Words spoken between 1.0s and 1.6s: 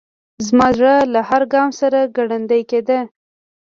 له هر